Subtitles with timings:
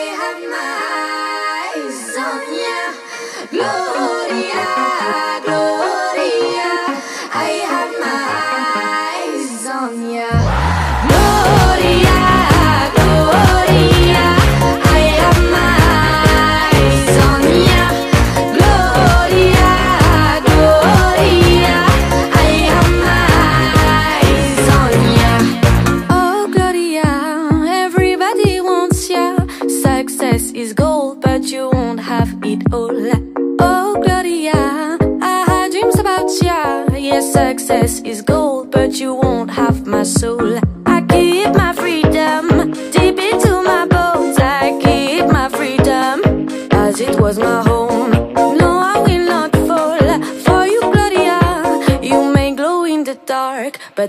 [0.00, 0.77] have my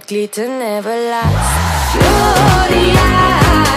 [0.10, 1.94] glitter never lasts.
[1.94, 3.06] Gloria,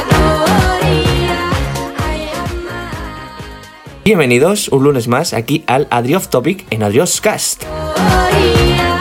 [0.09, 1.51] Gloria,
[1.99, 7.65] I have my Bienvenidos un lunes más aquí al Adri Off Topic en Adrios Cast.
[7.65, 8.99] Gloria.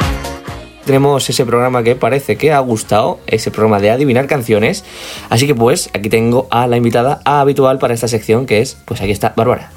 [0.86, 4.84] Tenemos ese programa que parece que ha gustado, ese programa de adivinar canciones.
[5.30, 9.00] Así que pues aquí tengo a la invitada habitual para esta sección que es, pues
[9.00, 9.72] aquí está, Bárbara.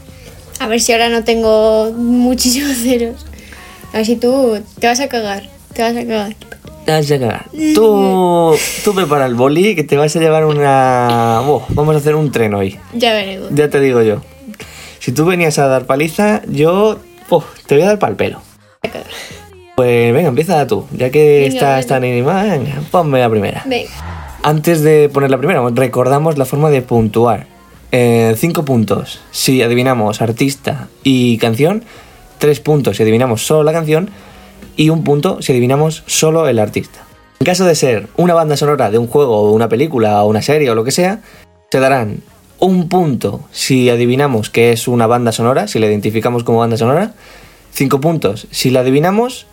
[0.58, 3.24] A ver si ahora no tengo muchísimos ceros.
[3.92, 5.48] A ver si tú te vas a cagar.
[5.72, 6.36] Te vas a cagar.
[6.86, 7.44] A.
[7.74, 8.54] Tú,
[8.84, 11.40] tú prepara el boli que te vas a llevar una...
[11.46, 12.78] Buah, vamos a hacer un tren hoy.
[12.92, 13.48] Ya veremos.
[13.52, 14.20] Ya te digo yo.
[14.98, 16.98] Si tú venías a dar paliza, yo
[17.66, 18.40] te voy a dar pal pelo.
[19.76, 20.86] Pues venga, empieza tú.
[20.92, 21.88] Ya que Venga, estás venga.
[21.88, 23.62] tan animada, venga, ponme la primera.
[23.66, 23.90] Venga.
[24.42, 27.46] Antes de poner la primera, recordamos la forma de puntuar.
[27.92, 31.84] Eh, cinco puntos si adivinamos artista y canción,
[32.38, 34.10] tres puntos si adivinamos solo la canción
[34.76, 37.04] y un punto si adivinamos solo el artista.
[37.40, 40.70] En caso de ser una banda sonora de un juego una película o una serie
[40.70, 41.20] o lo que sea,
[41.70, 42.22] se darán
[42.58, 47.12] un punto si adivinamos que es una banda sonora, si la identificamos como banda sonora,
[47.72, 49.46] cinco puntos si la adivinamos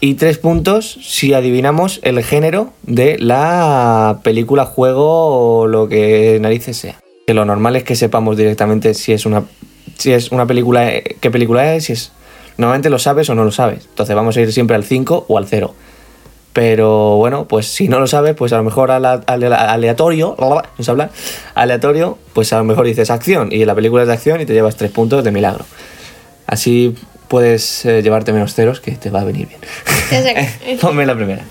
[0.00, 6.76] y tres puntos si adivinamos el género de la película, juego o lo que narices
[6.76, 7.00] sea.
[7.26, 9.44] Que lo normal es que sepamos directamente si es una,
[9.98, 10.90] si es una película,
[11.20, 12.12] qué película es, si es...
[12.56, 13.86] Normalmente lo sabes o no lo sabes.
[13.88, 15.74] Entonces vamos a ir siempre al 5 o al 0.
[16.52, 20.90] Pero bueno, pues si no lo sabes, pues a lo mejor ale- aleatorio, no sé
[20.90, 21.10] hablar,
[21.56, 24.52] aleatorio, pues a lo mejor dices acción y la película es de acción y te
[24.52, 25.64] llevas tres puntos de milagro.
[26.46, 26.94] Así
[27.26, 29.60] puedes eh, llevarte menos ceros que te va a venir bien.
[30.70, 30.80] A.
[30.80, 31.42] Ponme la primera.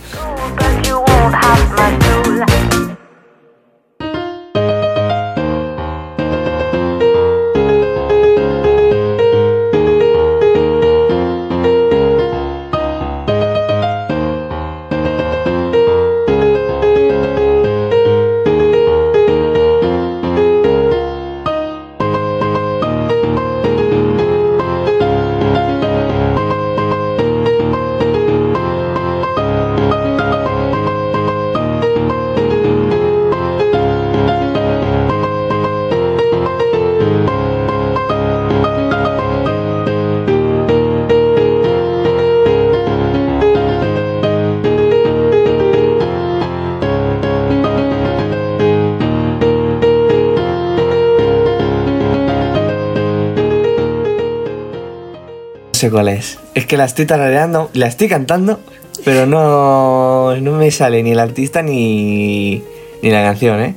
[55.84, 56.40] Sé cuál es.
[56.56, 58.62] Es que la estoy tarareando, la estoy cantando,
[59.04, 62.64] pero no, no me sale ni el artista ni,
[63.02, 63.76] ni la canción, ¿eh?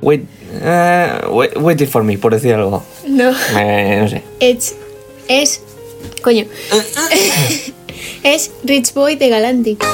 [0.00, 0.24] Wait,
[0.62, 2.84] eh, wait, waiting for me, por decir algo.
[3.08, 3.32] No.
[3.58, 4.22] Eh, no sé.
[4.38, 4.76] Es.
[5.26, 5.60] Es.
[6.22, 6.44] Coño.
[8.22, 9.84] es Rich Boy de Galantic.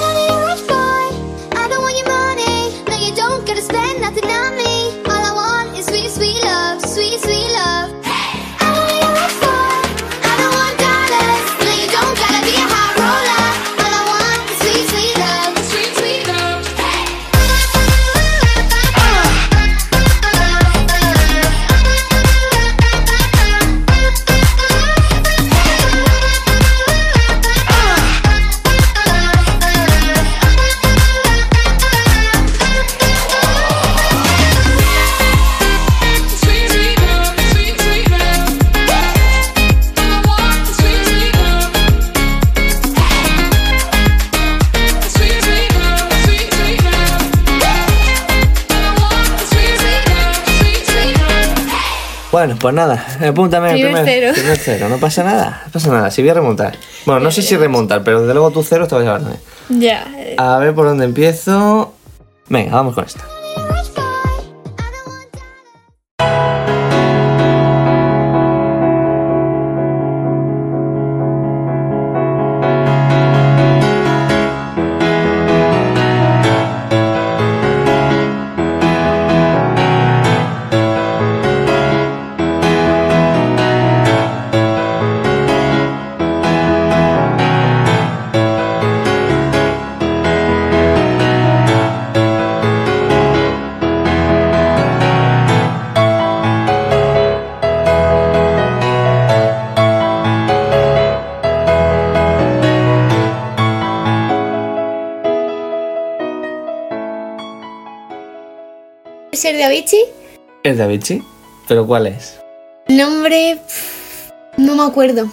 [52.35, 54.33] Bueno, pues nada, apúntame el Primer cero.
[54.35, 54.89] primer cero.
[54.89, 56.11] No pasa nada, no pasa nada.
[56.11, 56.77] Si voy a remontar.
[57.07, 59.41] Bueno, no sé si remontar, pero desde luego tus ceros te vas a llevar también.
[59.69, 60.05] Ya.
[60.19, 61.95] eh, A ver por dónde empiezo.
[62.49, 63.23] Venga, vamos con esta.
[109.65, 110.05] De Avicii?
[110.63, 111.23] ¿Es de Avicii?
[111.69, 112.39] ¿Pero cuál es?
[112.89, 113.59] Nombre.
[114.59, 115.31] No me acuerdo.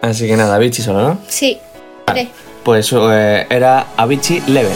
[0.00, 1.18] Así que nada, Avicii solo, ¿no?
[1.28, 1.58] Sí.
[2.06, 2.28] Vale.
[2.64, 4.72] Pues eh, era Avicii Level.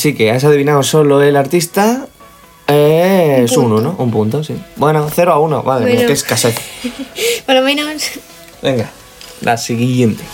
[0.00, 2.06] Así que has adivinado solo el artista.
[2.66, 3.92] eh, Es Un uno, punto.
[3.98, 4.02] ¿no?
[4.02, 4.56] Un punto, sí.
[4.76, 6.06] Bueno, 0 a 1, madre mía, Bueno.
[6.06, 6.54] qué escasez.
[7.44, 8.02] Por lo menos.
[8.62, 8.90] Venga,
[9.42, 10.24] la siguiente.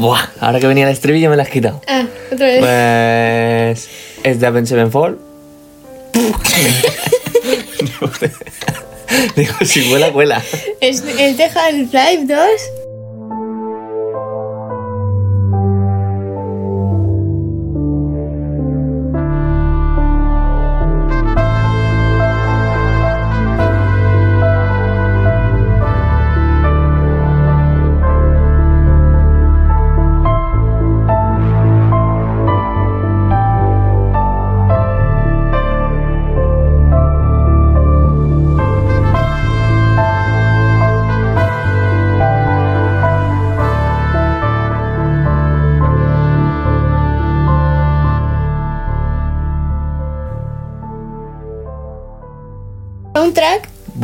[0.00, 1.82] Buah, ahora que venía el estribillo me la has quitado.
[1.86, 2.58] Ah, otra vez.
[2.60, 3.88] Pues.
[4.24, 5.18] ¿Es de Avenged Sevenfold?
[9.36, 10.42] Digo, si vuela, vuela.
[10.80, 12.79] Es el de Half-Life 2.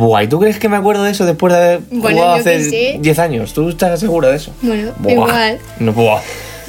[0.07, 2.63] Buah, ¿y tú crees que me acuerdo de eso después de haber Bueno, jugado hace
[2.63, 2.97] sé.
[3.01, 3.53] 10 años?
[3.53, 4.53] ¿Tú estás seguro de eso?
[4.61, 5.11] Bueno, Buah.
[5.11, 5.59] igual.
[5.79, 6.21] No, buah.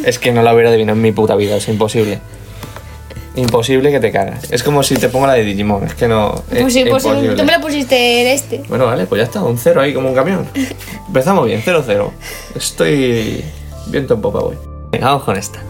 [0.05, 2.19] Es que no la hubiera adivinado en mi puta vida, es imposible.
[3.37, 4.51] Imposible que te cagas.
[4.51, 6.43] Es como si te pongo la de Digimon, es que no.
[6.51, 7.37] es Pues sí, pues sí, imposible.
[7.37, 8.63] tú me lo pusiste en este.
[8.69, 10.49] Bueno, vale, pues ya está, un cero ahí como un camión.
[11.07, 12.11] Empezamos bien, 0-0.
[12.57, 13.45] Estoy
[13.87, 14.57] viento en popa, voy.
[14.91, 15.61] Venga, vamos con esta.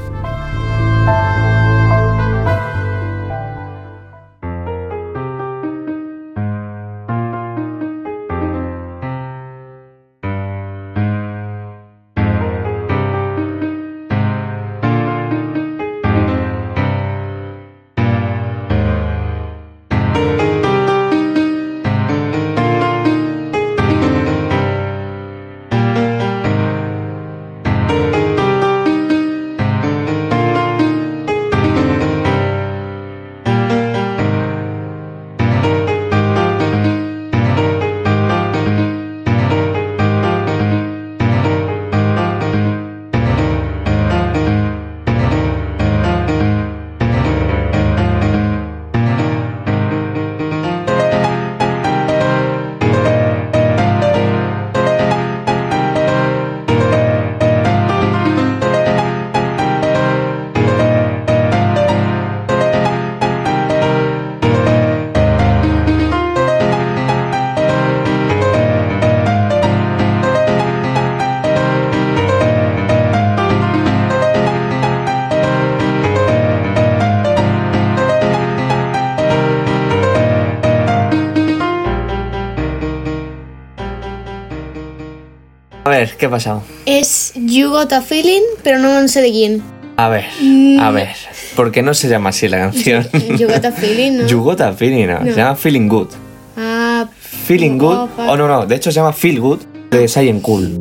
[86.29, 86.63] Ha pasado?
[86.87, 89.63] Es You Got a Feeling, pero no sé de quién.
[89.97, 90.79] A ver, Mm.
[90.81, 91.09] a ver.
[91.57, 93.07] ¿Por qué no se llama así la canción?
[93.39, 94.27] You got a feeling, ¿no?
[94.29, 95.19] You got a feeling, no.
[95.19, 95.25] No.
[95.27, 96.09] Se llama Feeling Good.
[96.57, 97.07] Ah,
[97.47, 97.97] Feeling Good.
[97.97, 98.09] Oh.
[98.29, 98.65] Oh, no, no.
[98.67, 100.79] De hecho, se llama Feel Good de Saiyan Cool.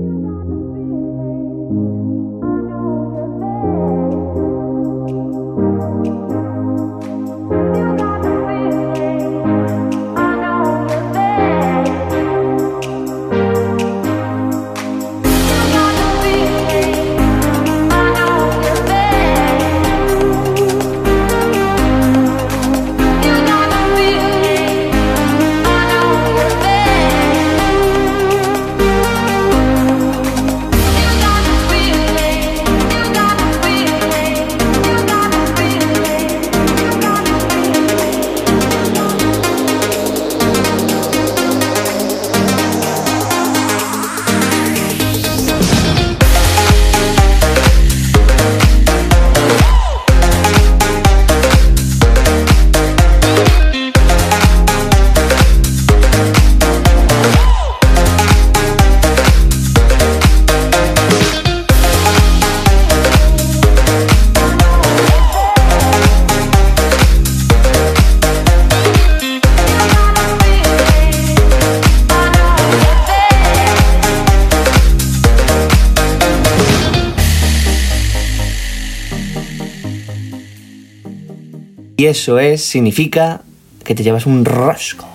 [82.08, 83.42] Y eso es, significa
[83.84, 85.06] que te llevas un rosco.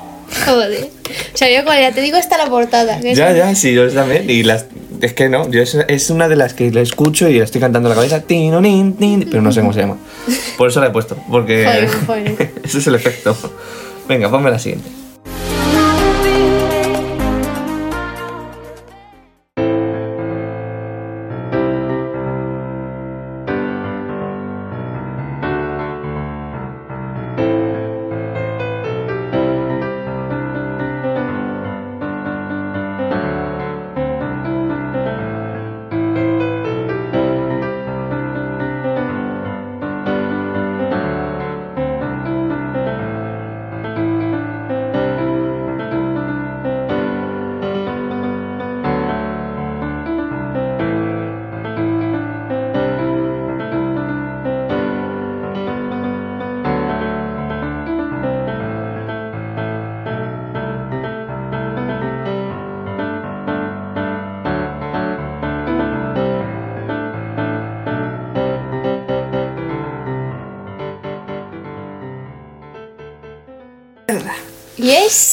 [0.45, 0.91] joder.
[1.33, 1.95] Sabía cuál era.
[1.95, 3.01] Te digo hasta la portada.
[3.01, 4.29] que Ya, ya, sí, yo también.
[4.29, 4.67] Y las,
[5.01, 7.63] es que no, yo es, es una de las que la escucho y la estoy
[7.63, 9.97] cantando en la cabeza, tin, nin, tin, pero no sé cómo se llama.
[10.59, 12.53] Por eso la he puesto, porque Joder, joder.
[12.63, 13.35] ese es el efecto.
[14.07, 14.91] Venga, ponme la siguiente.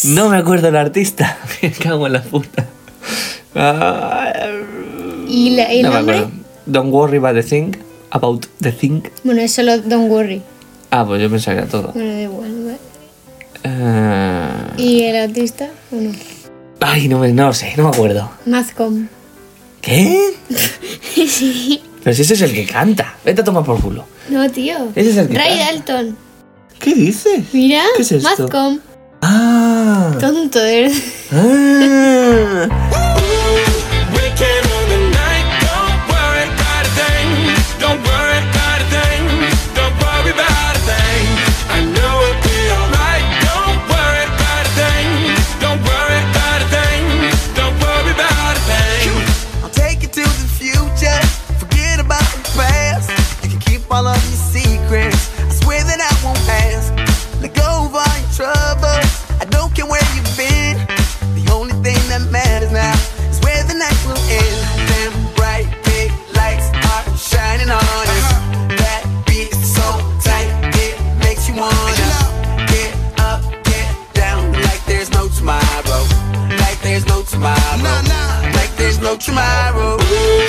[0.10, 1.38] No me acuerdo el artista.
[1.62, 2.66] Me cago en la puta.
[5.28, 6.18] ¿Y la- el no me nombre?
[6.18, 6.32] acuerdo.
[6.66, 7.72] Don't worry about the thing.
[8.12, 9.02] About the thing.
[9.24, 10.42] Bueno, es solo Don't Worry.
[10.92, 11.92] Ah, pues yo pensaba que era todo.
[11.94, 12.64] Bueno, da igual.
[12.66, 12.78] ¿vale?
[13.64, 15.70] Ah, ¿Y el artista?
[15.92, 16.12] ¿O no?
[16.80, 18.32] Ay, no, me, no lo sé, no me acuerdo.
[18.46, 19.08] Mazcom.
[19.82, 20.34] ¿Qué?
[21.28, 21.82] sí.
[22.04, 23.16] Pero si ese es el que canta.
[23.24, 24.06] Vete a tomar por culo.
[24.30, 24.76] No, tío.
[24.96, 25.94] Ese es el que Ray canta.
[25.94, 26.18] Dalton.
[26.80, 27.44] ¿Qué dices?
[27.54, 27.84] Mira.
[27.96, 28.28] ¿Qué es esto?
[28.44, 28.80] Mazcom.
[29.22, 29.69] Ah.
[30.18, 30.98] Tonto, de verdad.
[31.32, 33.00] ah.
[79.18, 80.49] tomorrow.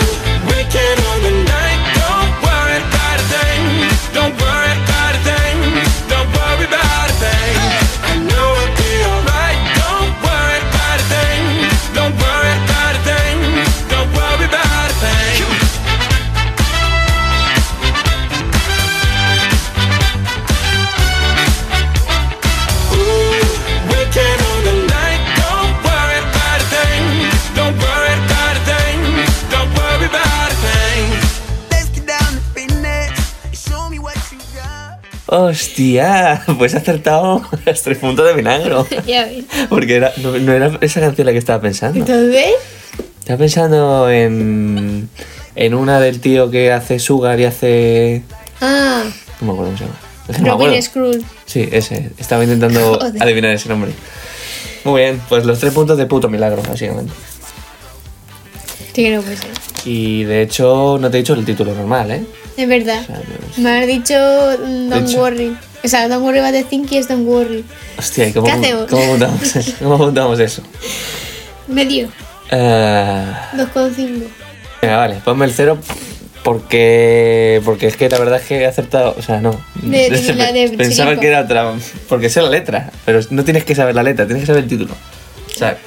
[35.80, 38.86] Hostia, pues he acertado los tres puntos de milagro.
[39.06, 39.44] ya ves.
[39.70, 41.98] Porque era, no, no era esa canción la que estaba pensando.
[41.98, 42.46] Entonces,
[43.20, 45.08] Estaba pensando en.
[45.56, 48.22] En una del tío que hace Sugar y hace.
[48.60, 49.04] Ah,
[49.40, 49.96] No me acuerdo cómo se llama.
[50.28, 50.76] Es que no me acuerdo.
[50.94, 51.26] Robin.
[51.46, 52.10] Sí, ese.
[52.18, 53.22] Estaba intentando Joder.
[53.22, 53.90] adivinar ese nombre.
[54.84, 57.12] Muy bien, pues los tres puntos de puto milagro, básicamente.
[58.94, 59.50] Sí que no puede ser.
[59.84, 62.24] Y de hecho, no te he dicho el título normal, ¿eh?
[62.56, 63.02] Es verdad.
[63.02, 65.20] O sea, no- Me has dicho Don't hecho.
[65.20, 65.56] worry.
[65.82, 67.64] O sea, Don't worry about the think y es Don't worry.
[67.98, 68.86] Hostia, ¿y cómo, ¿Qué hacemos?
[68.90, 69.72] ¿cómo apuntamos eso?
[69.80, 70.62] ¿Cómo apuntamos eso?
[71.68, 72.08] Medio.
[72.50, 73.24] Eh,
[73.56, 74.24] 2,5.
[74.82, 75.78] venga, vale, ponme el cero
[76.42, 79.58] porque porque es que la verdad es que he acertado, o sea, no.
[79.82, 81.20] De- de la de Pensaba Chirico.
[81.20, 81.72] que era otra,
[82.08, 84.68] porque sé la letra, pero no tienes que saber la letra, tienes que saber el
[84.68, 84.94] título.
[84.94, 85.78] O sea,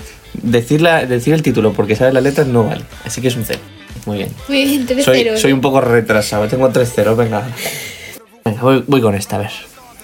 [0.41, 3.45] decir, la- decir el título porque sabes la letra no vale, así que es un
[3.45, 3.59] cero.
[4.05, 4.35] Muy bien.
[4.47, 7.43] Muy bien, 3 Soy, soy un poco retrasado, tengo tres ceros, venga.
[8.43, 9.51] Venga, voy, voy con esta, a ver.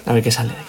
[0.05, 0.65] A ver qué sale de ahí.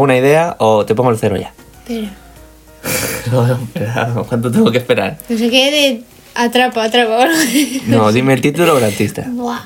[0.00, 1.52] ¿Alguna idea o te pongo el cero ya?
[1.82, 2.10] Espera.
[3.30, 5.18] No, ¿cuánto tengo que esperar?
[5.28, 6.02] No sé qué de
[6.34, 7.26] atrapa, atrapa.
[7.86, 9.26] No, dime el título o el artista.
[9.28, 9.60] Buah.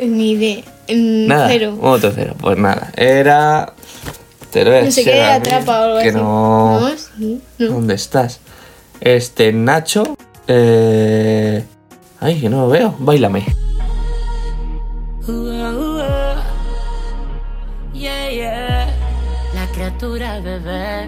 [0.00, 0.64] Ni idea.
[0.88, 1.46] Nada.
[1.48, 1.78] Cero.
[1.80, 2.34] Otro cero.
[2.36, 2.90] Pues nada.
[2.96, 3.74] Era.
[4.50, 6.18] Te lo No sé qué de atrapa o algo que así.
[6.18, 6.80] no.
[6.80, 7.40] No, sí.
[7.58, 7.66] No.
[7.68, 8.40] ¿Dónde estás?
[9.00, 10.16] Este, Nacho.
[10.48, 11.62] Eh...
[12.18, 12.96] Ay, que no lo veo.
[12.98, 13.46] Bailame.
[19.76, 21.06] Criatura bebé.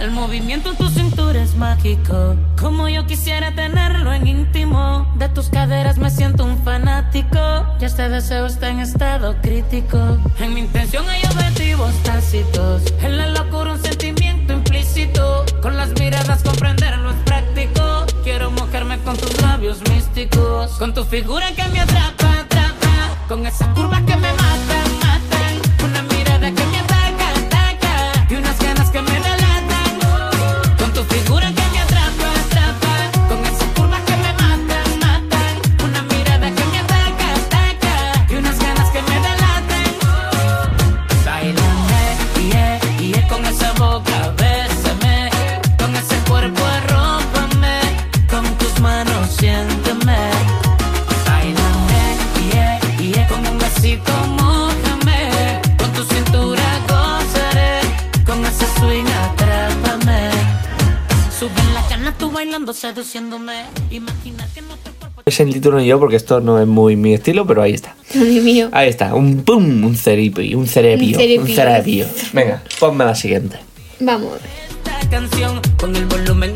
[0.00, 2.34] El movimiento en tu cintura es mágico.
[2.60, 5.06] Como yo quisiera tenerlo en íntimo.
[5.16, 7.38] De tus caderas me siento un fanático.
[7.78, 10.18] Ya este deseo está en estado crítico.
[10.40, 12.82] En mi intención hay objetivos tácitos.
[13.00, 15.46] En la locura un sentimiento implícito.
[15.62, 18.06] Con las miradas comprenderlo es práctico.
[18.24, 20.72] Quiero mojarme con tus labios místicos.
[20.78, 23.24] Con tu figura que me atrapa, atrapa.
[23.28, 24.87] Con esas curvas que me matan,
[65.28, 67.94] Es el título ni yo porque esto no es muy mi estilo, pero ahí está.
[68.14, 68.70] Dios mío.
[68.72, 69.14] Ahí está.
[69.14, 71.08] Un pum, un ceripio, un cerepio.
[71.08, 71.40] Un cerepio.
[71.42, 72.06] Un cerepio.
[72.32, 73.58] Venga, ponme la siguiente.
[74.00, 74.68] Vamos a ver.
[74.68, 76.54] esta canción con el volumen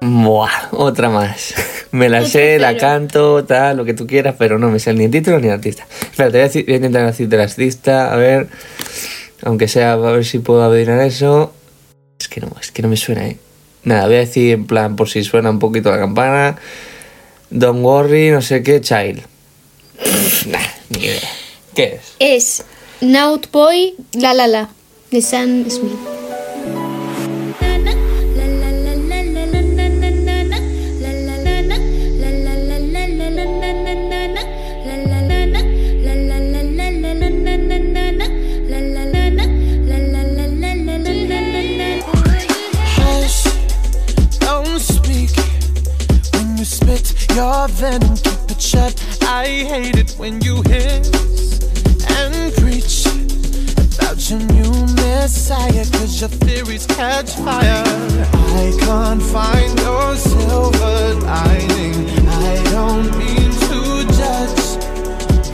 [0.00, 1.54] Buah, otra más.
[1.92, 5.04] Me la sé, la canto, tal, lo que tú quieras, pero no me sé ni
[5.04, 5.86] el título ni el artista.
[6.02, 8.48] Espera, te voy a, decir- voy a intentar decirte el artista, a ver.
[9.42, 11.52] Aunque sea, a ver si puedo adivinar eso.
[12.18, 13.38] Es que no, es que no me suena, eh.
[13.84, 16.56] Nada, voy a decir en plan, por si suena un poquito la campana.
[17.50, 19.22] Don't worry, no sé qué, child.
[20.46, 20.58] nah,
[20.90, 21.20] ni idea.
[21.74, 22.14] ¿Qué es?
[22.18, 22.64] Es
[23.00, 24.68] Naut Boy La La La
[25.10, 26.19] de Sam Smith.
[47.40, 48.16] Your venom.
[48.16, 48.92] Keep it shut.
[49.22, 51.08] I hate it when you hiss
[52.18, 52.96] and preach
[53.96, 55.86] about your new messiah.
[55.96, 57.84] Cause your theories catch fire.
[58.60, 60.98] I can't find your silver
[61.30, 61.96] lining.
[62.28, 63.80] I don't mean to
[64.18, 64.66] judge.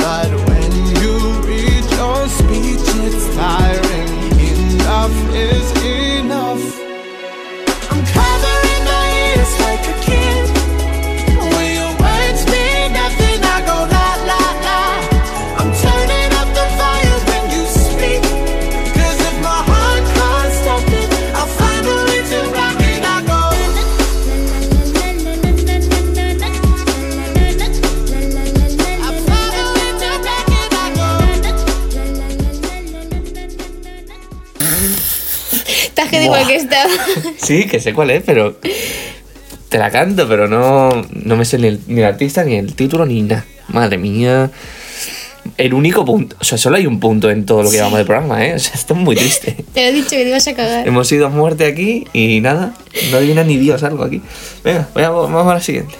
[0.02, 1.14] But when you
[1.50, 4.10] read your speech, it's tiring.
[4.50, 6.05] Enough is enough.
[36.32, 36.90] De que estaba.
[37.42, 38.58] Sí, que sé cuál es, pero.
[39.68, 42.74] Te la canto, pero no, no me sé ni el, ni el artista, ni el
[42.74, 43.44] título, ni nada.
[43.68, 44.50] Madre mía.
[45.58, 46.36] El único punto.
[46.40, 48.54] O sea, solo hay un punto en todo lo que llevamos del programa, ¿eh?
[48.54, 49.56] O sea, esto es muy triste.
[49.74, 50.86] Te lo he dicho que te ibas a cagar.
[50.88, 52.74] Hemos ido a muerte aquí y nada.
[53.10, 54.20] No adivina ni Dios algo aquí.
[54.64, 55.94] Venga, voy a- vamos a la siguiente.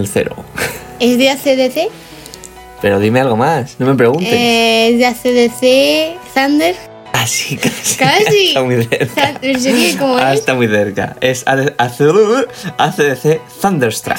[0.00, 0.36] El cero.
[0.98, 1.90] ¿Es de ACDC?
[2.82, 4.32] Pero dime algo más, no me preguntes.
[4.32, 6.74] Eh, ¿Es de ACDC Thunder?
[7.12, 7.96] Casi, casi.
[7.96, 8.48] Casi.
[8.48, 9.32] Está muy cerca.
[9.34, 9.96] Thun- ¿En serio?
[9.98, 10.40] ¿Cómo Ah, es?
[10.40, 11.16] está muy cerca.
[11.20, 14.18] Es ACDC Thunderstruck.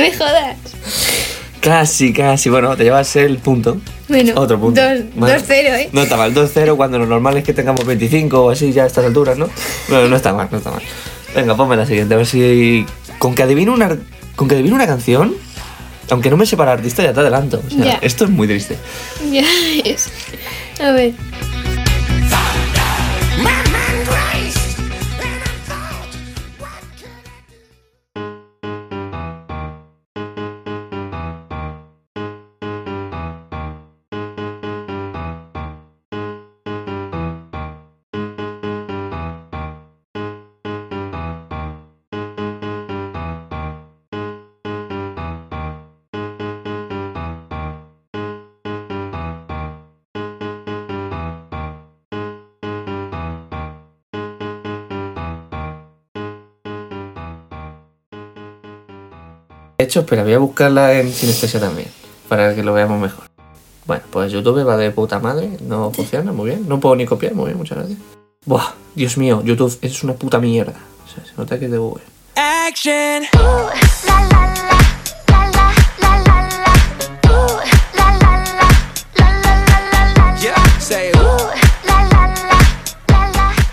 [0.00, 0.56] Me jodas.
[1.60, 2.48] Casi, casi.
[2.50, 3.78] Bueno, te llevas el punto.
[4.08, 4.80] Bueno, Otro punto.
[4.80, 5.34] dos- Vale.
[5.38, 5.88] 2-0, ¿eh?
[5.92, 8.86] No está mal, 2-0 cuando lo normal es que tengamos 25 o así ya a
[8.86, 9.48] estas alturas, ¿no?
[9.88, 10.82] Bueno, no está mal, no está mal.
[11.34, 12.86] Venga, ponme la siguiente, a ver si.
[13.18, 13.96] Con que adivino una,
[14.36, 15.34] con que adivino una canción,
[16.10, 17.60] aunque no me sepa el artista, ya te adelanto.
[17.66, 18.78] O sea, esto es muy triste.
[19.30, 19.44] Ya
[19.84, 20.08] es.
[20.80, 21.12] A ver.
[59.88, 61.88] Hecho, espera, voy a buscarla en Sinestesia también,
[62.28, 63.24] para que lo veamos mejor.
[63.86, 66.68] Bueno, pues YouTube va de puta madre, no funciona, muy bien.
[66.68, 67.98] No puedo ni copiar, muy bien, muchas gracias.
[68.44, 70.74] Buah, Dios mío, YouTube es una puta mierda.
[71.06, 72.04] O sea, se nota que es de Google.
[72.36, 73.24] Action.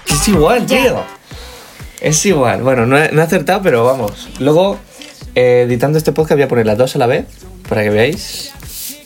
[0.07, 1.03] Es igual, tío.
[1.99, 2.63] Es igual.
[2.63, 4.29] Bueno, no he, no he acertado, pero vamos.
[4.39, 4.79] Luego,
[5.35, 7.25] eh, editando este podcast, voy a poner las dos a la vez
[7.67, 8.51] para que veáis.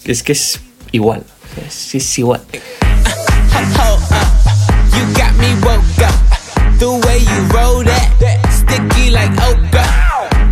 [0.06, 0.60] Es que es
[0.92, 1.24] igual.
[1.66, 2.42] Es, es igual.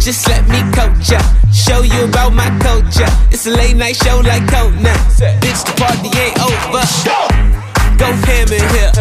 [0.07, 1.19] Just let me coach ya,
[1.51, 3.11] show you about my culture.
[3.29, 4.95] It's a late night show like Conan.
[5.43, 6.79] Bitch, the party ain't over.
[7.99, 8.91] Go ham in here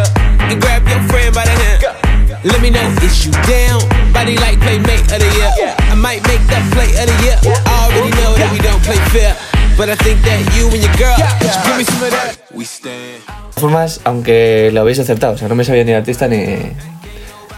[0.51, 2.43] and grab your friend by the hand.
[2.43, 3.83] Let me know is you down.
[4.13, 5.86] Body like playmate of the year.
[6.07, 7.37] Might make that play of the year.
[7.67, 9.35] I already know that we don't play fair.
[9.77, 12.47] But I think that you and your girl should give me some of that.
[12.55, 12.95] We stand.
[12.95, 16.29] De todas formas, aunque lo habéis acertado, o sea, no me sabía ni el artista
[16.29, 16.47] ni,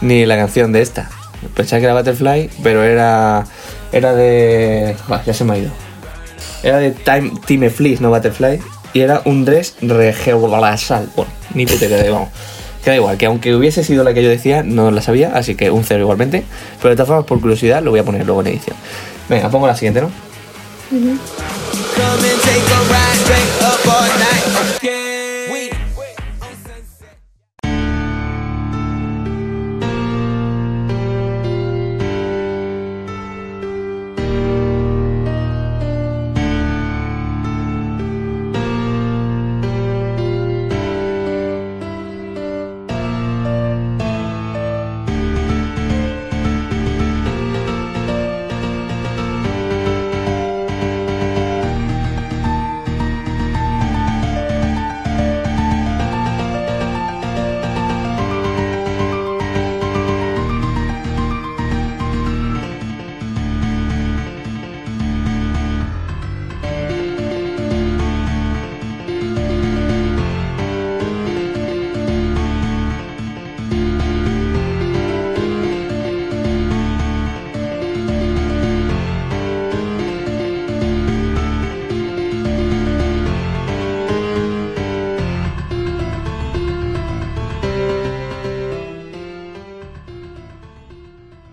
[0.01, 1.11] ni la canción de esta.
[1.53, 3.45] Pensaba que era Butterfly, pero era.
[3.91, 4.95] Era de.
[5.07, 5.71] Bah, ya se me ha ido.
[6.63, 8.59] Era de Time, Time Fleece, no Butterfly.
[8.93, 11.07] Y era un dress regebrasal.
[11.15, 12.29] Bueno, ni puta idea de vamos.
[12.83, 15.69] Queda igual, que aunque hubiese sido la que yo decía, no la sabía, así que
[15.69, 16.43] un cero igualmente.
[16.81, 18.77] Pero de todas formas, por curiosidad, lo voy a poner luego en edición.
[19.27, 20.09] Venga, pongo la siguiente, ¿no?
[20.89, 21.88] Come and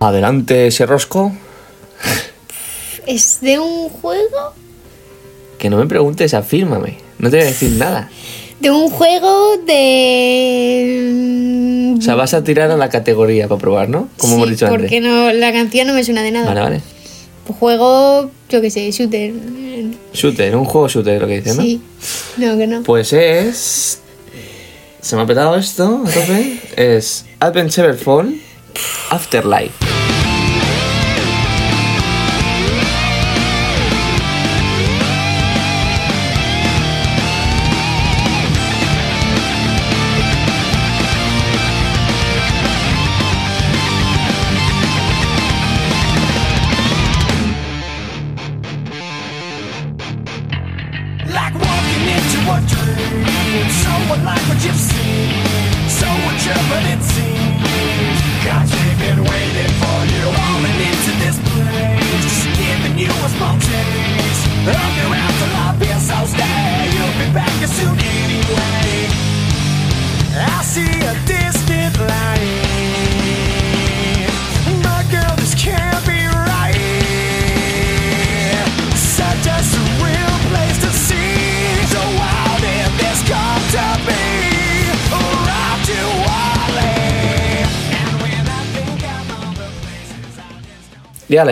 [0.07, 1.31] Adelante, ese rosco.
[3.05, 4.53] ¿Es de un juego?
[5.57, 6.97] Que no me preguntes, afírmame.
[7.19, 8.09] No te voy a decir nada.
[8.59, 11.15] De un juego de...
[11.97, 14.09] O sea, vas a tirar a la categoría para probar, ¿no?
[14.17, 14.81] Como Sí, hemos dicho antes.
[14.81, 16.47] porque no, la canción no me suena de nada.
[16.47, 16.81] Vale, vale.
[17.59, 19.33] Juego, yo qué sé, shooter.
[20.13, 21.63] Shooter, un juego shooter, lo que dices, ¿no?
[21.63, 21.81] Sí.
[22.37, 22.83] No, que no.
[22.83, 23.99] Pues es.
[25.01, 26.59] Se me ha petado esto a tope.
[26.77, 28.41] Es Adventure Phone
[29.09, 29.86] Afterlife.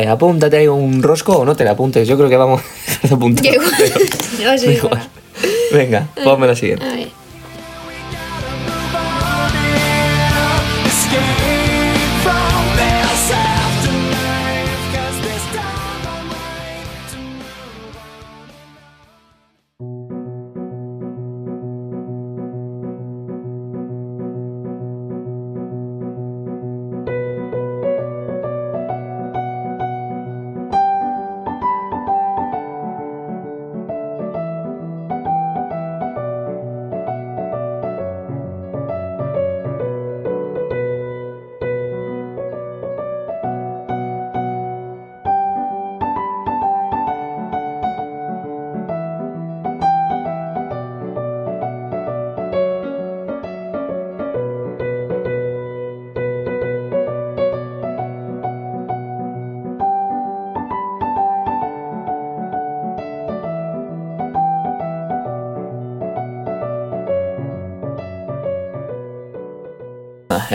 [0.07, 2.07] Apúntate ahí un rosco o no te la apuntes.
[2.07, 2.61] Yo creo que vamos
[3.09, 3.45] a apuntar.
[4.59, 5.09] Sí, Igual.
[5.71, 6.85] Venga, ponme la siguiente.
[6.85, 7.24] A ver.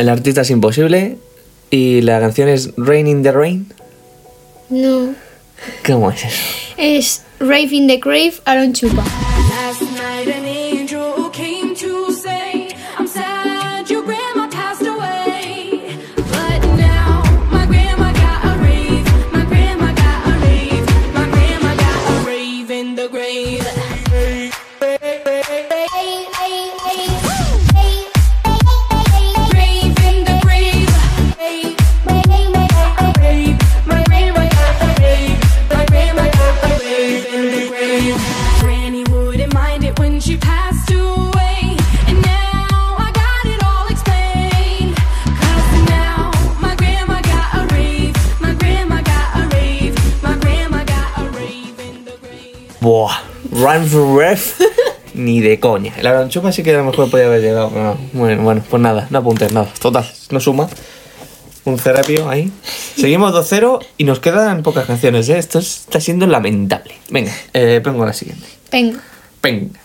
[0.00, 1.18] El artista es imposible
[1.70, 3.66] y la canción es Rain in the Rain.
[4.70, 5.14] No.
[5.86, 6.42] ¿Cómo es eso?
[6.78, 9.04] Es Rave in the Grave, Aaron Chupa.
[55.60, 55.92] De coña.
[55.98, 57.68] El Aaron Chupa sí que a lo mejor podía haber llegado.
[57.70, 57.98] pero no.
[58.14, 59.68] Bueno, bueno, pues nada, no apuntes nada.
[59.80, 60.68] Total, no suma.
[61.64, 62.50] Un cerapio ahí.
[62.96, 65.38] Seguimos 2-0 y nos quedan pocas canciones, ¿eh?
[65.38, 66.94] Esto es- está siendo lamentable.
[67.10, 68.46] Venga, eh, pongo la siguiente.
[68.72, 68.98] Venga.
[69.42, 69.78] Venga.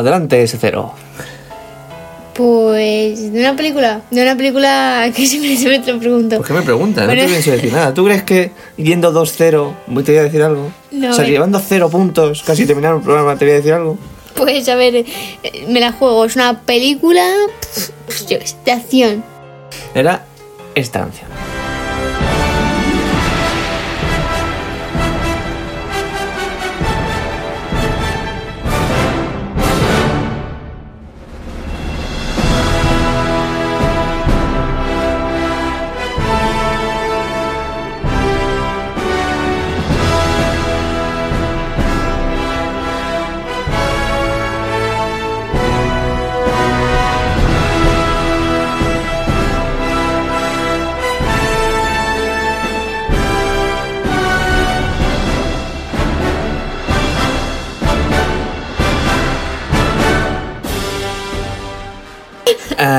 [0.00, 0.94] Adelante, ese cero.
[2.34, 6.38] Pues de una película, de una película que siempre se me te pregunto.
[6.38, 7.04] ¿Por qué me preguntas?
[7.04, 7.20] Bueno.
[7.20, 7.92] No te pienso decir nada.
[7.92, 10.72] ¿Tú crees que yendo 2-0 te voy a decir algo?
[10.90, 11.30] No, o sea, eh.
[11.30, 13.98] llevando 0 puntos, casi terminar el programa, te voy a decir algo.
[14.34, 15.04] Pues a ver, eh,
[15.68, 16.24] me la juego.
[16.24, 17.26] Es una película
[18.26, 19.22] yo de acción.
[19.94, 20.24] Era
[20.74, 21.00] esta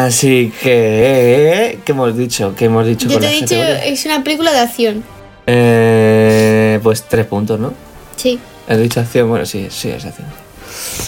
[0.05, 1.79] Así que...
[1.85, 2.55] ¿Qué hemos dicho?
[2.55, 3.85] ¿Qué hemos dicho Yo con te he dicho, categorías?
[3.85, 5.03] es una película de acción.
[5.45, 7.73] Eh, pues tres puntos, ¿no?
[8.15, 8.39] Sí.
[8.67, 10.27] He dicho acción, bueno, sí, sí, es acción.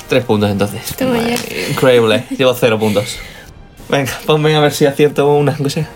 [0.07, 0.81] Tres puntos entonces.
[1.71, 3.17] Increíble, llevo cero puntos.
[3.89, 5.87] Venga, ponme a ver si acierto una cosa.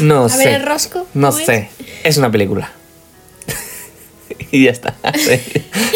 [0.00, 0.44] No A sé.
[0.46, 1.06] ver el rosco.
[1.14, 1.46] No ¿cómo es?
[1.46, 1.68] sé.
[2.04, 2.70] Es una película.
[4.52, 4.94] y ya está.
[5.02, 5.42] Hasta ahí,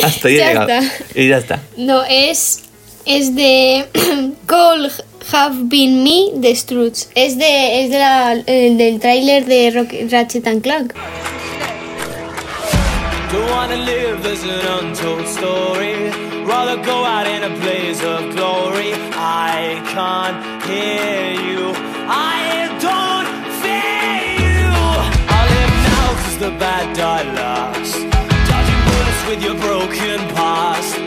[0.03, 0.69] hasta ahí he Ya llegado.
[0.69, 1.21] está.
[1.21, 1.63] Y ya está.
[1.77, 2.63] No, es.
[3.05, 3.87] Es de.
[4.47, 4.91] Call
[5.33, 7.09] Have Been Me de Struts.
[7.15, 7.85] Es de.
[7.85, 10.93] Es de la, el del tráiler de Rock- Ratchet and Clank.
[13.33, 16.11] Don't wanna live as an untold story.
[16.45, 18.93] Rather go out in a blaze of glory.
[19.15, 21.75] I can't hear you.
[22.09, 23.16] I don't
[26.39, 27.95] the bad die last.
[28.49, 31.06] Dodging bullets with your broken past.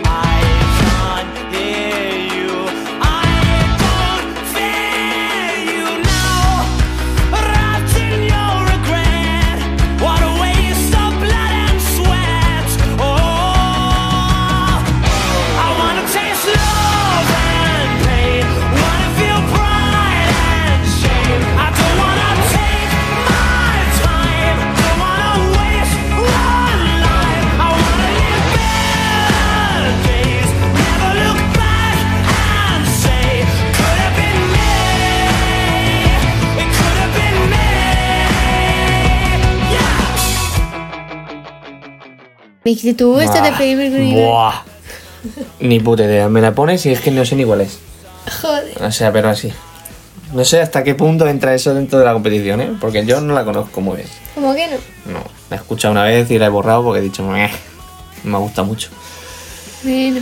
[42.63, 43.51] Dijiste tú, esta de.
[43.53, 44.13] Freddie Mercury.
[44.13, 44.63] Buah.
[45.59, 46.29] Ni puta idea.
[46.29, 47.79] Me la pones y es que no sé ni cuál es.
[48.41, 48.83] Joder.
[48.83, 49.51] O sea, pero así.
[50.33, 52.71] No sé hasta qué punto entra eso dentro de la competición, ¿eh?
[52.79, 54.07] Porque yo no la conozco muy bien.
[54.35, 55.13] ¿Cómo que no?
[55.13, 57.49] No, la he escuchado una vez y la he borrado porque he dicho, "Meh,
[58.23, 58.89] me gusta mucho.
[59.83, 60.21] Bueno.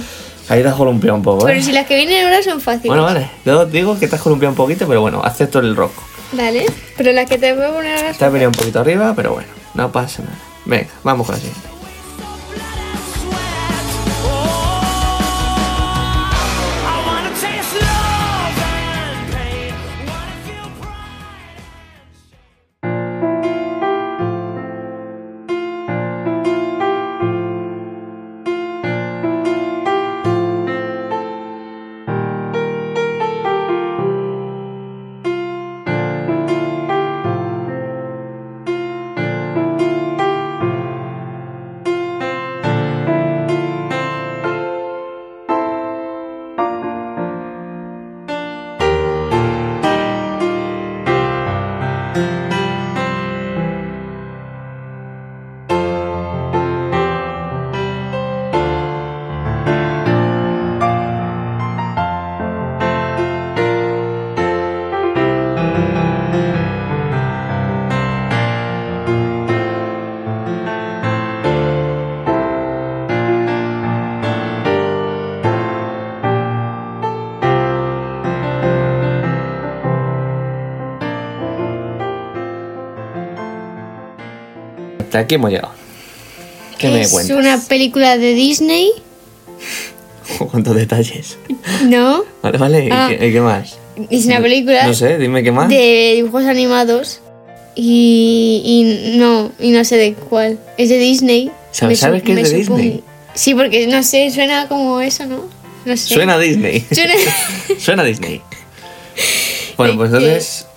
[0.50, 1.64] Ahí te has columpiado un poco, Pero ¿eh?
[1.64, 2.88] si las que vienen ahora son fáciles.
[2.88, 3.30] Bueno, vale.
[3.46, 5.92] Yo digo que te has columpiado un poquito, pero bueno, acepto el rock.
[6.32, 6.66] Vale.
[6.96, 9.34] Pero las que te voy a poner ahora Te has venido un poquito arriba, pero
[9.34, 10.38] bueno, no pasa nada.
[10.66, 11.68] Venga, vamos con la siguiente.
[85.18, 85.74] Hasta aquí hemos llegado.
[86.78, 87.36] ¿Qué me es cuentas?
[87.38, 88.92] una película de Disney.
[90.52, 91.38] ¿Cuántos detalles?
[91.86, 92.24] No.
[92.44, 92.86] Vale, vale.
[92.86, 93.08] ¿Y, Ah.
[93.10, 93.78] qué, y qué más?
[94.12, 95.70] Es una película No sé, dime qué más.
[95.70, 97.22] de dibujos animados.
[97.74, 100.60] Y, y no, y no sé de cuál.
[100.78, 101.52] Es de Disney.
[101.72, 103.04] ¿Sabes- sabes que es de supongo- Disney?
[103.34, 105.46] Sí, porque no sé, suena como eso, ¿no?
[105.86, 106.14] No sé.
[106.14, 106.86] Suena a Disney.
[106.92, 107.14] Suena-
[107.80, 108.42] Suena a Disney.
[109.78, 110.68] Bueno, pues entonces,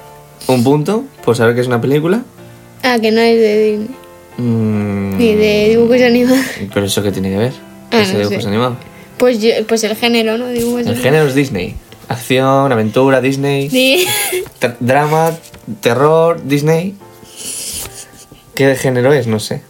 [0.47, 2.23] un punto por saber que es una película.
[2.83, 3.89] Ah, que no es de Disney.
[4.37, 6.45] Mm, Ni de dibujos animados.
[6.73, 7.53] Pero eso qué tiene que ver?
[7.91, 8.79] Ah, no dibujos animados.
[9.19, 10.49] Pues, yo- pues el género, ¿no?
[10.49, 11.03] Dibujos El animados.
[11.03, 11.75] género es Disney.
[12.09, 13.69] Acción, aventura, Disney.
[13.71, 14.07] Sí.
[14.81, 15.33] Drama,
[15.81, 16.95] terror, Disney.
[18.55, 19.27] ¿Qué género es?
[19.27, 19.63] No sé.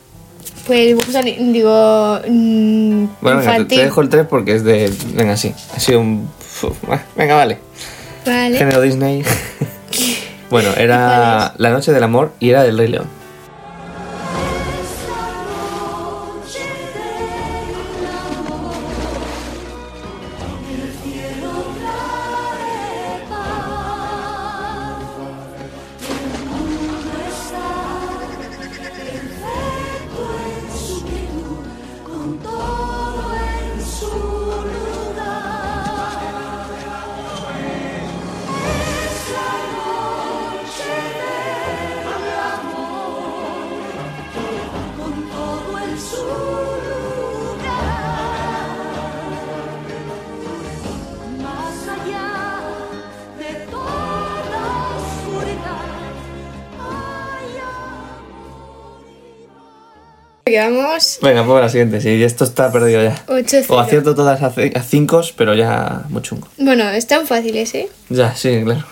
[0.67, 1.53] Pues dibujos animados.
[1.53, 2.21] Digo.
[2.29, 4.93] mm, Bueno, venga, te, dejo el 3 porque es de.
[5.15, 5.53] Venga, sí.
[5.75, 6.29] Ha sido un.
[7.17, 7.59] Venga, vale.
[8.27, 8.57] Vale.
[8.57, 9.23] Género Disney.
[10.51, 13.07] bueno, ¿Cuál era La Noche del Amor y era del Rey León.
[61.23, 62.01] Venga, pues la siguiente.
[62.01, 63.23] Sí, esto está perdido ya.
[63.29, 66.49] 8 O acierto todas a 5, pero ya muy chungo.
[66.59, 67.89] Bueno, están fáciles, ¿eh?
[68.09, 68.85] Ya, sí, claro.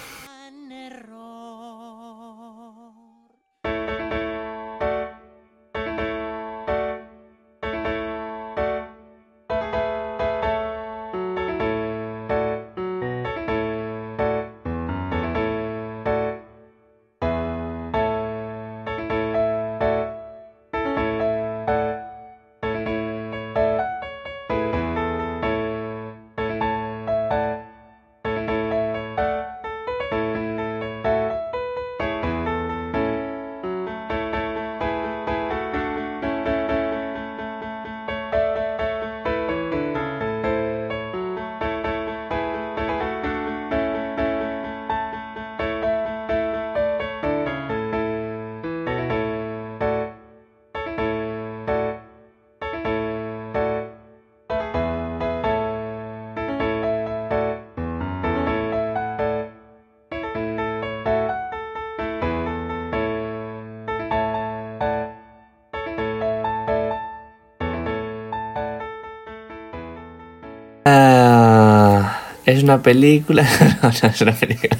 [72.68, 73.42] Una película.
[73.82, 74.76] no, no es una película.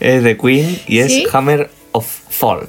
[0.00, 1.34] Es de Queen y es.
[1.34, 2.68] Hammer of Fall.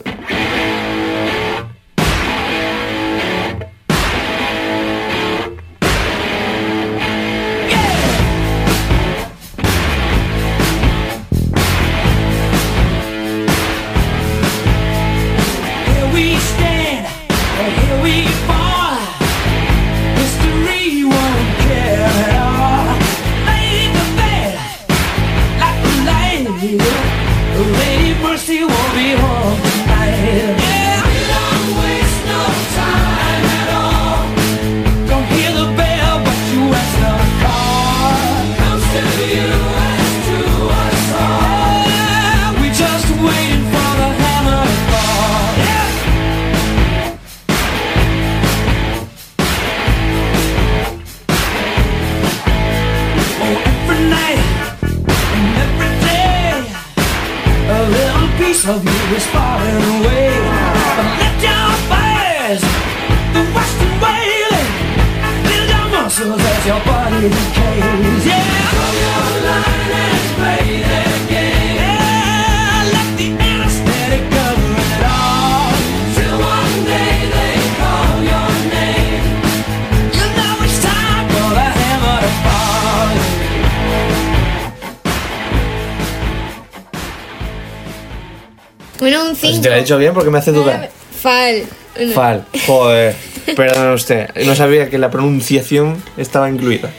[89.87, 90.89] Dicho bien porque me hace dudar.
[91.21, 91.63] Fal.
[91.95, 92.45] Bueno, Fal.
[92.65, 93.15] Joder.
[93.55, 94.29] Perdón usted.
[94.45, 96.89] No sabía que la pronunciación estaba incluida.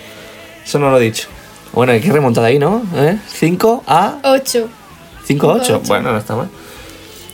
[0.65, 1.29] Eso no lo he dicho.
[1.73, 2.83] Bueno, hay que remontar ahí, ¿no?
[2.97, 3.19] ¿Eh?
[3.29, 4.69] 5 a 8.
[5.27, 5.63] 5 a 8.
[5.63, 5.83] ocho.
[5.87, 6.49] Bueno, no está mal.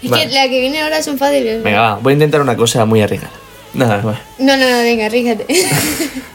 [0.03, 0.27] Es Vale.
[0.29, 1.63] que la que viene ahora son fáciles.
[1.63, 1.95] Venga, va.
[2.03, 3.33] Voy a intentar una cosa muy arriesgada.
[3.75, 4.03] Nada.
[4.39, 5.47] No, no, no, venga, ríjate.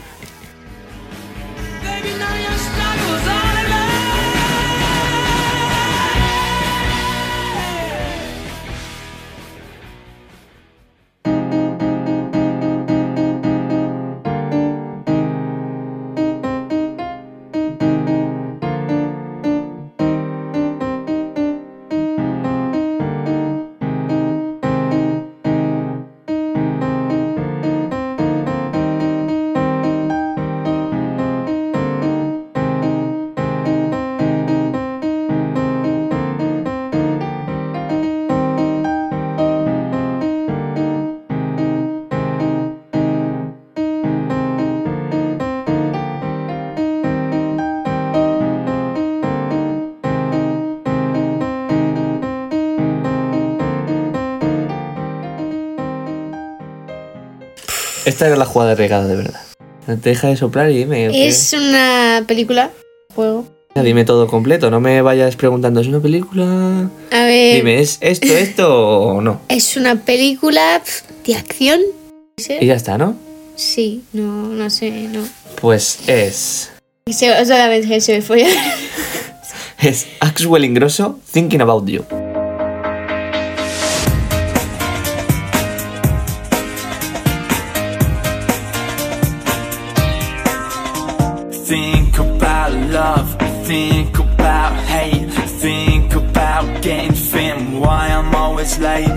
[58.09, 59.39] Esta era la jugada regada, de verdad.
[59.85, 61.27] Deja de soplar y dime.
[61.27, 62.71] es una película,
[63.13, 63.45] juego.
[63.75, 66.89] Dime todo completo, no me vayas preguntando, ¿es una película?
[67.11, 67.57] A ver.
[67.57, 69.41] Dime, ¿es esto, esto o no?
[69.47, 70.81] Es una película
[71.23, 71.81] de acción.
[72.59, 73.15] Y ya está, ¿no?
[73.55, 75.21] Sí, no, no sé, no.
[75.61, 76.71] Pues es.
[77.11, 78.47] Se, o sea, la vez que se me fue.
[79.81, 82.03] Es Axwell Ingrosso Thinking About You.
[98.69, 99.07] Always late.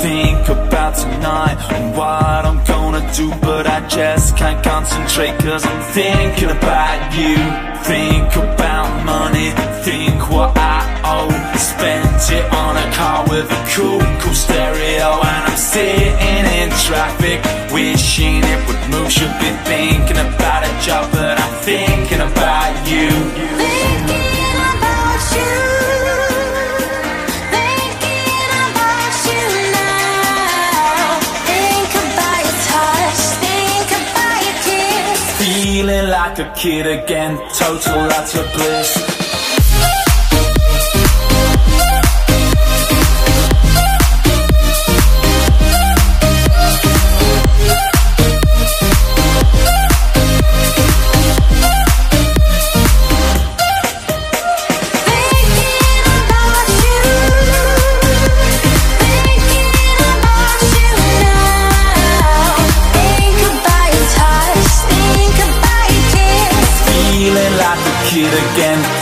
[0.00, 5.82] Think about tonight and what I'm gonna do, but I just can't concentrate cause I'm
[5.92, 7.36] thinking about you.
[7.84, 9.50] Think about money,
[9.84, 11.58] think what I owe.
[11.58, 17.40] Spent it on a car with a cool, cool stereo, and I'm sitting in traffic,
[17.72, 19.12] wishing it would move.
[19.12, 23.81] Should be thinking about a job, but I'm thinking about you.
[35.72, 39.21] Feeling like a kid again, total utter bliss.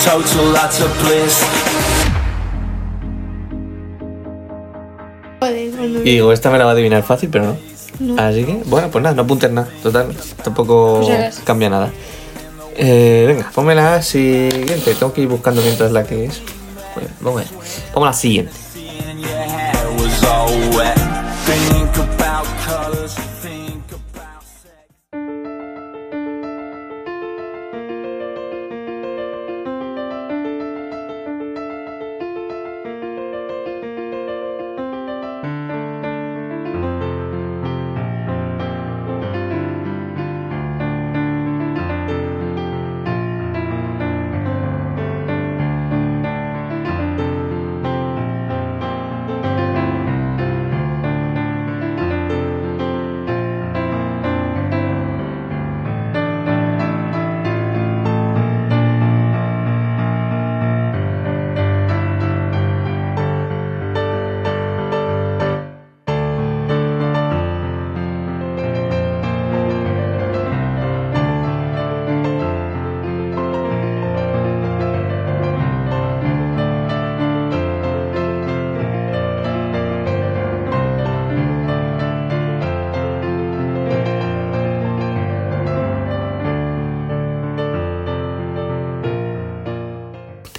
[0.05, 1.43] Total utter bliss.
[5.41, 5.99] Joder, bueno.
[6.01, 7.57] Y digo, esta me la va a adivinar fácil, pero
[8.01, 8.23] no.
[8.23, 9.69] Así que, bueno, pues nada, no apuntes nada.
[9.83, 11.91] Total, tampoco Pues cambia nada.
[12.77, 14.95] Eh, venga, ponme la siguiente.
[14.95, 16.41] Tengo que ir buscando mientras la que es.
[16.95, 17.93] Bueno, vamos a ver.
[17.93, 18.53] Pongo la siguiente.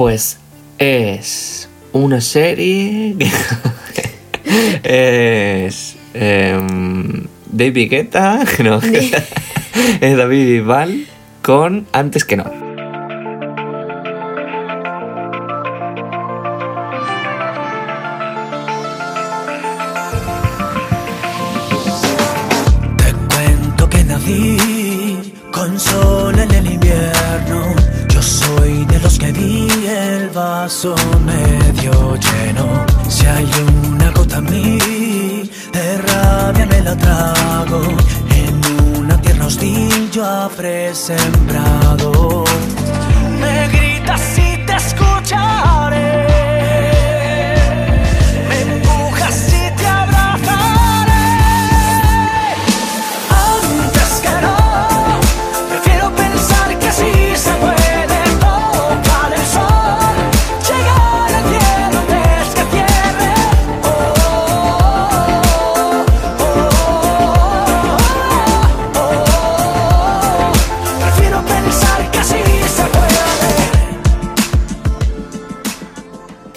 [0.02, 0.40] Pues
[0.80, 3.16] es una serie.
[4.84, 5.96] es.
[6.16, 8.44] em, David Guetta.
[8.64, 8.80] No,
[10.02, 11.06] es David Bisbal
[11.44, 12.61] con Antes que no.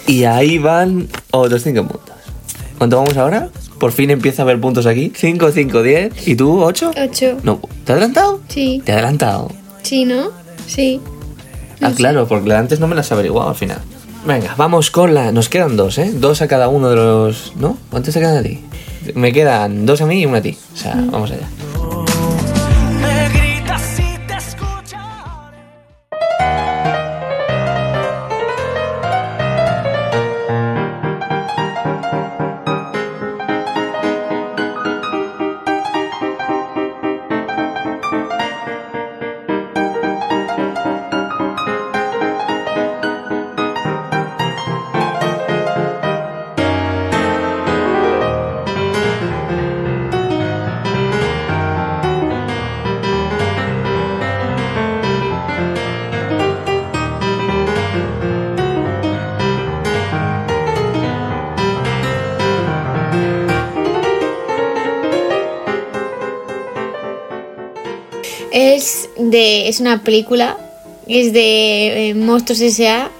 [0.07, 2.15] Y ahí van otros 5 puntos.
[2.77, 3.49] ¿Cuánto vamos ahora?
[3.79, 5.11] Por fin empieza a haber puntos aquí.
[5.15, 6.27] 5, 5, 10.
[6.27, 6.91] ¿Y tú, 8?
[6.95, 7.37] 8.
[7.43, 8.41] No, ¿te has adelantado?
[8.47, 8.81] Sí.
[8.85, 9.51] Te he adelantado.
[9.83, 10.29] Sí, ¿no?
[10.67, 11.01] Sí.
[11.81, 13.79] Ah, claro, porque antes no me las he averiguado al final.
[14.25, 15.31] Venga, vamos con la.
[15.31, 16.11] Nos quedan dos, ¿eh?
[16.13, 17.53] Dos a cada uno de los.
[17.57, 17.77] ¿No?
[17.91, 18.63] ¿Cuántos te quedan a ti?
[19.13, 20.57] Me quedan dos a mí y una a ti.
[20.73, 21.47] O sea, vamos allá.
[69.85, 70.57] Una película.
[71.07, 73.11] Es de eh, Monstruos S.A.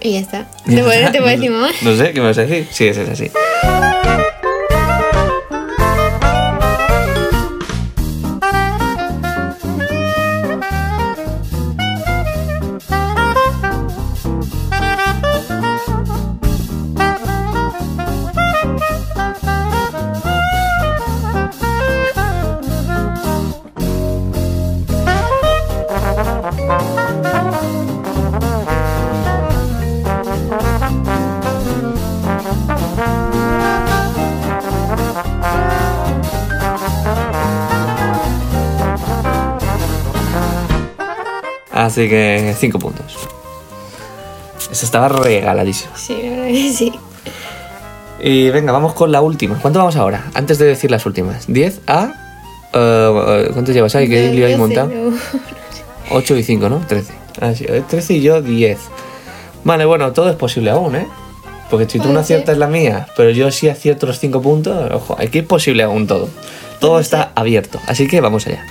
[0.00, 0.50] Y ya está.
[0.64, 1.82] Te a decir más.
[1.82, 2.66] No sé, ¿qué me vas a decir?
[2.70, 3.30] Sí, ese es así.
[41.78, 43.16] Así que 5 puntos.
[44.68, 45.96] Esa estaba regaladísima.
[45.96, 46.92] Sí, sí.
[48.20, 49.56] Y venga, vamos con la última.
[49.60, 50.24] ¿Cuánto vamos ahora?
[50.34, 51.46] Antes de decir las últimas.
[51.46, 52.12] 10 a...
[52.72, 54.08] eh, ¿Cuánto llevas ahí?
[54.08, 54.88] ¿Qué lío hay montado?
[54.88, 55.16] no.
[56.10, 56.78] 8 y 5, ¿no?
[56.80, 57.12] 13.
[57.40, 58.76] Ah, sí, eh, 13 y yo 10.
[59.62, 61.06] Vale, bueno, todo es posible aún, ¿eh?
[61.70, 65.16] Porque si tú no aciertas la mía, pero yo sí acierto los 5 puntos, ojo,
[65.16, 66.28] aquí es posible aún todo.
[66.80, 68.64] Todo está abierto, así que vamos allá.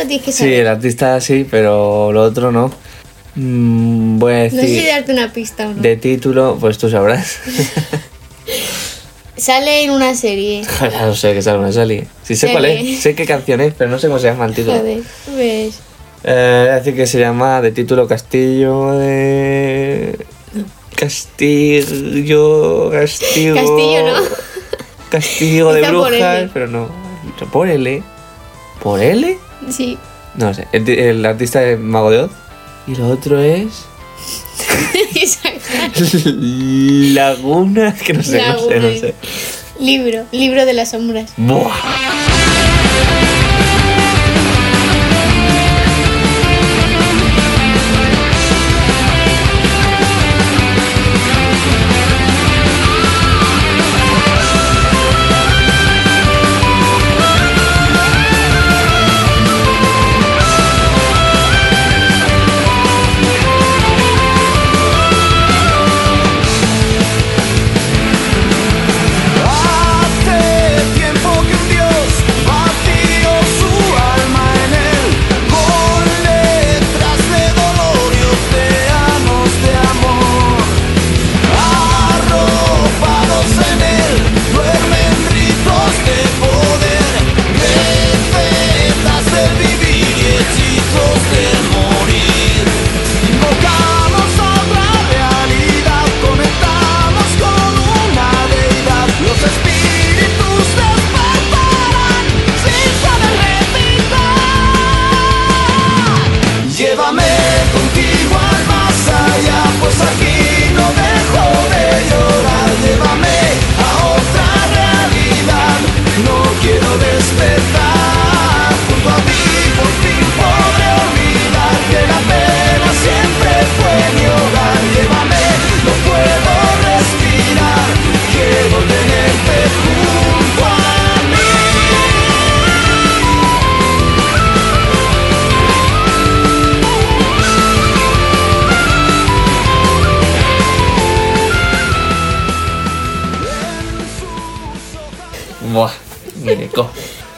[0.00, 2.72] Lo tienes que Sí, el artista sí, pero lo otro no.
[3.34, 5.80] Mm, voy a No sé si decir darte una pista o no.
[5.80, 7.38] de título, pues tú sabrás.
[9.36, 10.62] Sale en una serie.
[10.80, 12.06] ya no sé qué sale una serie.
[12.22, 14.54] Sí sé cuál es, sé qué canción es, pero no sé cómo se llama el
[14.54, 14.76] título.
[14.78, 15.78] Joder, pues.
[16.24, 20.18] Eh, voy a decir que se llama de título Castillo de...
[20.94, 22.90] Castillo...
[22.90, 23.54] Castigo...
[23.54, 24.22] Castillo, ¿no?
[25.08, 26.88] Castigo de brujas, pero no.
[27.50, 28.02] ¿Por L?
[28.82, 29.38] ¿Por L?
[29.68, 29.98] Sí.
[30.36, 30.68] No sé.
[30.72, 32.30] El, el artista es Mago de Oz.
[32.86, 33.86] Y lo otro es...
[37.14, 37.94] Laguna...
[37.94, 39.14] Que no sé, no sé, no sé.
[39.78, 41.32] libro, libro de las sombras.
[41.36, 41.70] Buah.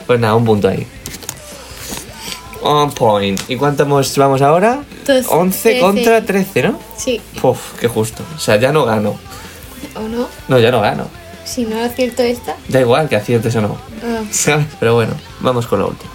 [0.06, 0.86] Pues nada, un punto ahí.
[2.62, 3.40] On point.
[3.48, 4.84] ¿Y cuánto vamos ahora?
[5.06, 5.80] Doce, 11 trece.
[5.80, 6.78] contra 13, ¿no?
[6.96, 8.22] Sí, Uf, qué justo.
[8.36, 9.18] O sea, ya no gano.
[9.96, 10.28] o no.
[10.48, 11.08] No, ya no gano.
[11.44, 12.56] Si no acierto esta.
[12.68, 13.76] Da igual que aciertes o no.
[14.04, 14.66] ah, ¿Sabes?
[14.80, 16.10] Pero bueno, vamos con lo último.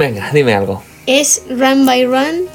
[0.00, 0.82] Venga, dime algo.
[1.06, 2.46] es Run by Run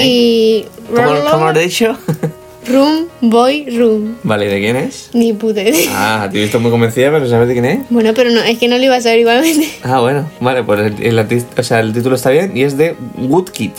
[0.00, 1.98] y ¿Cómo, Run cómo lo he dicho?
[2.66, 4.16] Room Boy Room.
[4.22, 5.10] vale, ¿de quién es?
[5.12, 5.90] Ni puta idea.
[5.92, 7.80] Ah, te he visto muy convencida, pero ¿sabes de quién es?
[7.90, 9.68] Bueno, pero no, es que no lo iba a saber igualmente.
[9.82, 11.18] Ah, bueno, vale, pues el,
[11.58, 13.72] o sea, el título está bien y es de Woodkid.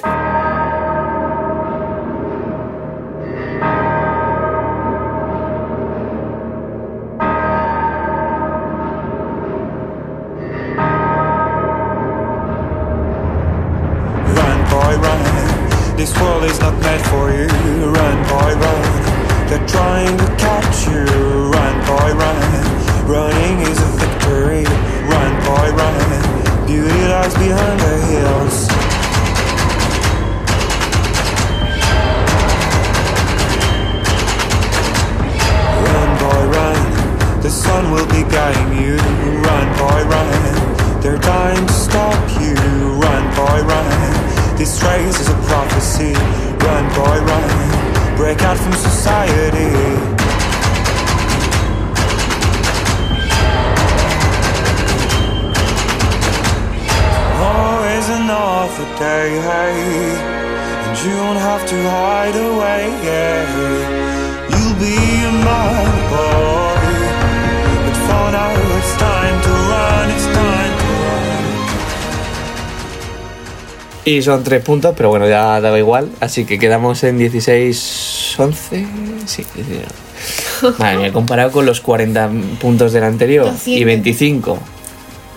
[74.26, 76.10] Son tres puntos, pero bueno, ya daba igual.
[76.20, 78.86] Así que quedamos en 16, 11.
[79.26, 80.80] Sí, 16.
[80.80, 83.86] Madre mía, comparado con los 40 puntos del anterior y 200.
[83.86, 84.60] 25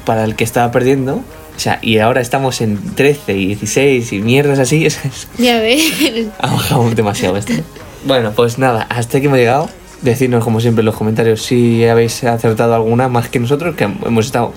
[0.05, 1.17] para el que estaba perdiendo.
[1.57, 4.87] O sea, y ahora estamos en 13 y 16 y mierdas así.
[5.39, 5.83] Ya ves.
[6.39, 7.53] ha bajado demasiado esto.
[8.05, 9.69] Bueno, pues nada, hasta aquí hemos llegado.
[10.03, 14.27] Decidnos, como siempre, en los comentarios si habéis acertado alguna más que nosotros, que hemos
[14.27, 14.53] estado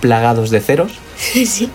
[0.00, 0.92] plagados de ceros.
[1.16, 1.68] sí.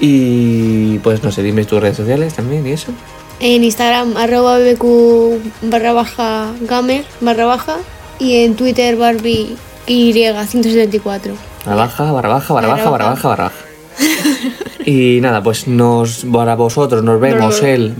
[0.00, 2.92] Y pues no sé, dime tus redes sociales también y eso.
[3.38, 7.76] En Instagram, arroba bbq barra baja gamer barra baja.
[8.18, 11.32] Y en Twitter, Barbie Y174.
[11.64, 13.56] Barra baja, barra baja, barra baja, barra baja, barra baja.
[14.84, 17.94] Y nada, pues nos para vosotros nos vemos el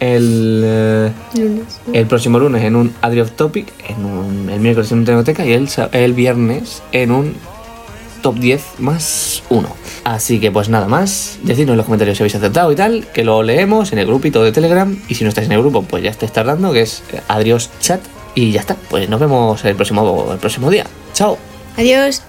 [0.00, 1.80] el, eh, Lunes.
[1.92, 5.52] el próximo lunes en un Adri Topic, en un, el miércoles en un Tenoteca y
[5.52, 7.34] el, el viernes en un
[8.22, 9.68] top 10 más 1.
[10.04, 13.24] Así que pues nada más, decidnos en los comentarios si habéis aceptado y tal, que
[13.24, 16.02] lo leemos en el grupito de Telegram y si no estáis en el grupo pues
[16.02, 18.00] ya estáis tardando, que es eh, Adrios Chat
[18.34, 20.86] y ya está, pues nos vemos el próximo, el próximo día.
[21.12, 21.38] Chao.
[21.76, 22.22] Adiós.